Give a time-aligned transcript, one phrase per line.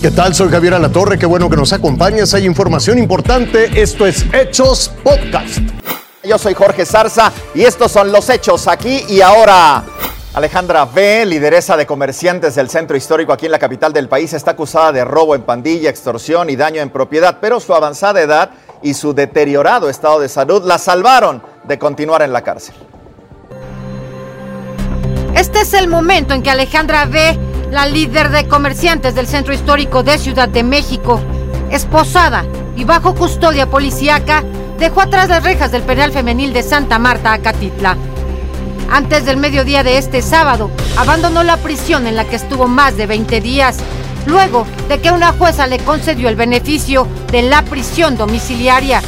[0.00, 0.32] ¿Qué tal?
[0.32, 2.32] Soy Javier Alatorre, qué bueno que nos acompañes.
[2.32, 3.82] Hay información importante.
[3.82, 5.58] Esto es Hechos Podcast.
[6.22, 9.82] Yo soy Jorge Zarza y estos son los hechos aquí y ahora.
[10.34, 14.52] Alejandra B., lideresa de comerciantes del centro histórico aquí en la capital del país, está
[14.52, 18.50] acusada de robo en pandilla, extorsión y daño en propiedad, pero su avanzada edad
[18.82, 22.76] y su deteriorado estado de salud la salvaron de continuar en la cárcel.
[25.34, 30.02] Este es el momento en que Alejandra B., la líder de comerciantes del centro histórico
[30.02, 31.20] de Ciudad de México,
[31.70, 32.44] esposada
[32.76, 34.42] y bajo custodia policíaca,
[34.78, 37.96] dejó atrás las rejas del penal femenil de Santa Marta, Acatitla.
[38.90, 43.06] Antes del mediodía de este sábado, abandonó la prisión en la que estuvo más de
[43.06, 43.78] 20 días,
[44.26, 49.02] luego de que una jueza le concedió el beneficio de la prisión domiciliaria.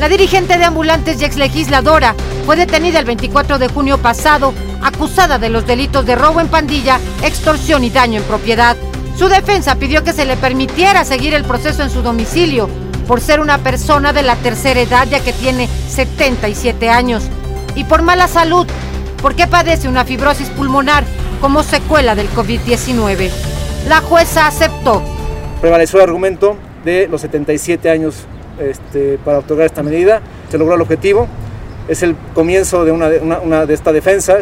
[0.00, 2.14] La dirigente de ambulantes y exlegisladora
[2.46, 7.00] fue detenida el 24 de junio pasado, acusada de los delitos de robo en pandilla,
[7.22, 8.76] extorsión y daño en propiedad.
[9.16, 12.68] Su defensa pidió que se le permitiera seguir el proceso en su domicilio
[13.06, 17.24] por ser una persona de la tercera edad ya que tiene 77 años
[17.74, 18.66] y por mala salud
[19.22, 21.04] porque padece una fibrosis pulmonar
[21.40, 23.30] como secuela del COVID-19.
[23.88, 25.02] La jueza aceptó.
[25.60, 28.26] Prevaleció el argumento de los 77 años
[28.58, 30.20] este, para otorgar esta medida.
[30.50, 31.26] Se logró el objetivo.
[31.88, 34.38] Es el comienzo de una, de esta defensa.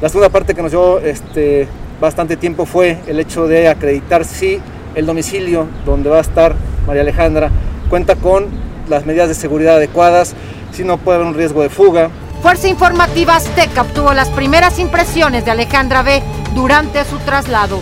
[0.00, 1.66] La segunda parte que nos llevó este,
[2.00, 4.60] bastante tiempo fue el hecho de acreditar si
[4.94, 6.54] el domicilio donde va a estar
[6.86, 7.50] María Alejandra
[7.88, 8.46] cuenta con
[8.88, 10.34] las medidas de seguridad adecuadas,
[10.72, 12.10] si no puede haber un riesgo de fuga,
[12.42, 16.22] Fuerza Informativa Azteca obtuvo las primeras impresiones de Alejandra B.
[16.54, 17.80] durante su traslado.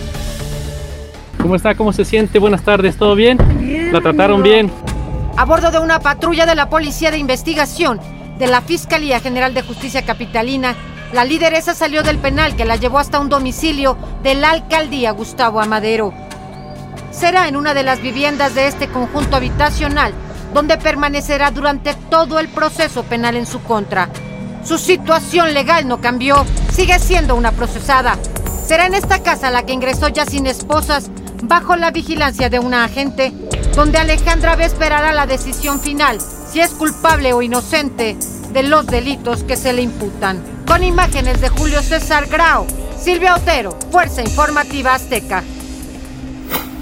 [1.39, 1.75] ¿Cómo está?
[1.75, 2.39] ¿Cómo se siente?
[2.39, 3.37] Buenas tardes, ¿todo bien?
[3.91, 4.71] ¿La trataron bien?
[5.37, 7.99] A bordo de una patrulla de la Policía de Investigación
[8.39, 10.75] de la Fiscalía General de Justicia Capitalina,
[11.13, 15.61] la lideresa salió del penal que la llevó hasta un domicilio de la alcaldía Gustavo
[15.61, 16.13] Amadero.
[17.11, 20.13] Será en una de las viviendas de este conjunto habitacional
[20.53, 24.09] donde permanecerá durante todo el proceso penal en su contra.
[24.63, 28.17] Su situación legal no cambió, sigue siendo una procesada.
[28.65, 31.11] Será en esta casa la que ingresó ya sin esposas,
[31.43, 33.33] bajo la vigilancia de una agente,
[33.75, 38.17] donde Alejandra B esperará la decisión final, si es culpable o inocente
[38.53, 40.54] de los delitos que se le imputan.
[40.67, 42.65] Con imágenes de Julio César Grau,
[42.99, 45.43] Silvia Otero, Fuerza Informativa Azteca.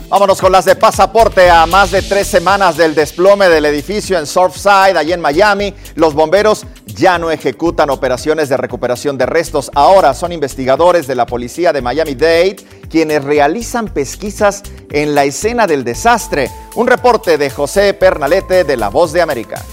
[0.10, 1.50] Vámonos con las de pasaporte.
[1.50, 6.14] A más de tres semanas del desplome del edificio en Surfside, allí en Miami, los
[6.14, 9.72] bomberos ya no ejecutan operaciones de recuperación de restos.
[9.74, 12.58] Ahora son investigadores de la policía de Miami-Dade
[12.90, 14.62] quienes realizan pesquisas
[14.92, 16.52] en la escena del desastre.
[16.76, 19.64] Un reporte de José Pernalete de La Voz de América.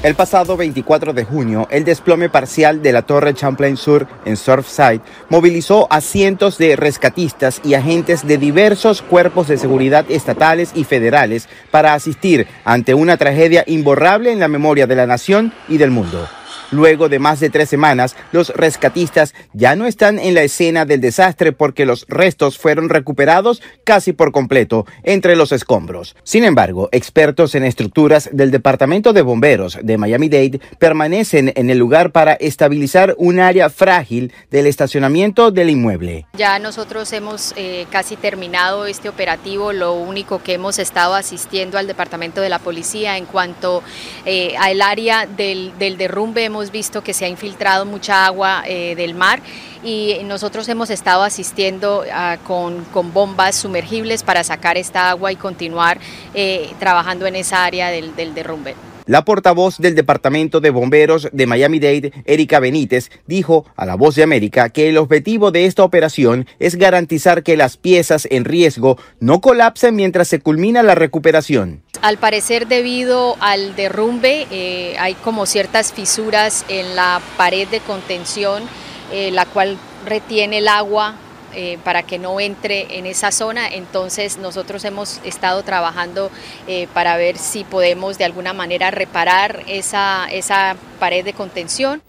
[0.00, 5.00] El pasado 24 de junio, el desplome parcial de la Torre Champlain Sur en Surfside
[5.28, 11.48] movilizó a cientos de rescatistas y agentes de diversos cuerpos de seguridad estatales y federales
[11.72, 16.28] para asistir ante una tragedia imborrable en la memoria de la nación y del mundo.
[16.70, 21.00] Luego de más de tres semanas, los rescatistas ya no están en la escena del
[21.00, 26.14] desastre porque los restos fueron recuperados casi por completo entre los escombros.
[26.24, 32.12] Sin embargo, expertos en estructuras del Departamento de Bomberos de Miami-Dade permanecen en el lugar
[32.12, 36.26] para estabilizar un área frágil del estacionamiento del inmueble.
[36.34, 41.86] Ya nosotros hemos eh, casi terminado este operativo, lo único que hemos estado asistiendo al
[41.86, 43.82] Departamento de la Policía en cuanto
[44.26, 48.94] eh, al área del, del derrumbe hemos visto que se ha infiltrado mucha agua eh,
[48.96, 49.40] del mar
[49.82, 55.36] y nosotros hemos estado asistiendo ah, con, con, bombas sumergibles para sacar esta agua y
[55.36, 55.98] continuar
[56.34, 58.74] eh, trabajando en esa área del, del derrumbe.
[59.08, 64.22] La portavoz del Departamento de Bomberos de Miami-Dade, Erika Benítez, dijo a La Voz de
[64.22, 69.40] América que el objetivo de esta operación es garantizar que las piezas en riesgo no
[69.40, 71.82] colapsen mientras se culmina la recuperación.
[72.02, 78.62] Al parecer, debido al derrumbe, eh, hay como ciertas fisuras en la pared de contención,
[79.10, 81.14] eh, la cual retiene el agua
[81.60, 83.66] eh, para que no entre en esa zona.
[83.66, 86.30] Entonces nosotros hemos estado trabajando
[86.68, 92.00] eh, para ver si podemos de alguna manera reparar esa, esa pared de contención.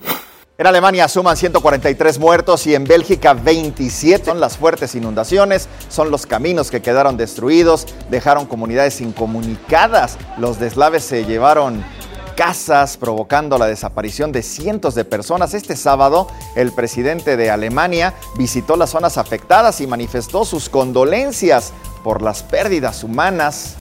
[0.59, 4.25] En Alemania suman 143 muertos y en Bélgica 27.
[4.25, 10.19] Son las fuertes inundaciones, son los caminos que quedaron destruidos, dejaron comunidades incomunicadas.
[10.37, 11.83] Los deslaves se llevaron
[12.39, 15.53] casas, provocando la desaparición de cientos de personas.
[15.53, 22.21] Este sábado, el presidente de Alemania visitó las zonas afectadas y manifestó sus condolencias por
[22.21, 23.75] las pérdidas humanas.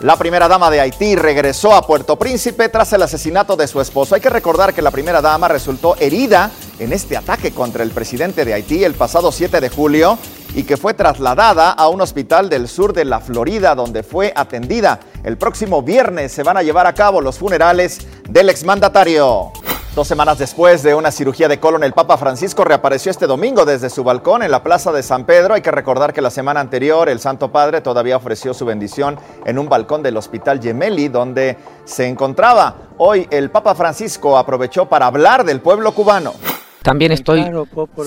[0.00, 4.14] La primera dama de Haití regresó a Puerto Príncipe tras el asesinato de su esposo.
[4.14, 8.46] Hay que recordar que la primera dama resultó herida en este ataque contra el presidente
[8.46, 10.16] de Haití el pasado 7 de julio
[10.54, 15.00] y que fue trasladada a un hospital del sur de la Florida donde fue atendida.
[15.24, 19.52] El próximo viernes se van a llevar a cabo los funerales del exmandatario.
[19.94, 23.90] Dos semanas después de una cirugía de colon, el Papa Francisco reapareció este domingo desde
[23.90, 25.54] su balcón en la Plaza de San Pedro.
[25.54, 29.58] Hay que recordar que la semana anterior el Santo Padre todavía ofreció su bendición en
[29.58, 32.76] un balcón del Hospital Gemelli, donde se encontraba.
[32.98, 36.34] Hoy el Papa Francisco aprovechó para hablar del pueblo cubano.
[36.82, 37.50] También estoy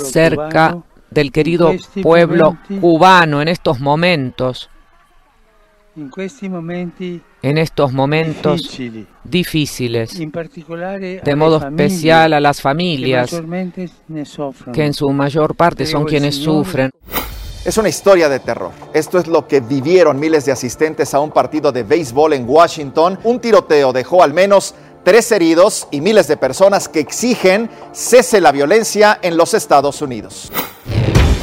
[0.09, 0.77] cerca
[1.11, 4.69] del querido pueblo cubano en estos momentos
[7.43, 8.79] en estos momentos
[9.25, 13.41] difíciles, de modo especial a las familias
[14.73, 16.91] que en su mayor parte son quienes sufren.
[17.65, 18.71] Es una historia de terror.
[18.93, 23.19] Esto es lo que vivieron miles de asistentes a un partido de béisbol en Washington.
[23.23, 24.73] Un tiroteo dejó al menos
[25.03, 30.51] tres heridos y miles de personas que exigen cese la violencia en los Estados Unidos.